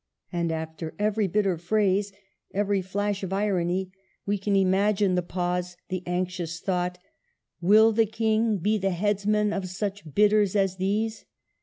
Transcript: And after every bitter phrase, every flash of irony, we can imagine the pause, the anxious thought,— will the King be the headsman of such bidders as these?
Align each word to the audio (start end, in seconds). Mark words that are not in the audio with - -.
And 0.33 0.51
after 0.51 0.95
every 0.97 1.27
bitter 1.27 1.59
phrase, 1.59 2.11
every 2.55 2.81
flash 2.81 3.21
of 3.21 3.31
irony, 3.31 3.91
we 4.25 4.39
can 4.39 4.55
imagine 4.55 5.13
the 5.13 5.21
pause, 5.21 5.77
the 5.89 6.01
anxious 6.07 6.59
thought,— 6.59 6.97
will 7.71 7.91
the 7.91 8.07
King 8.07 8.57
be 8.57 8.79
the 8.79 8.89
headsman 8.89 9.53
of 9.53 9.69
such 9.69 10.11
bidders 10.15 10.55
as 10.55 10.77
these? 10.77 11.25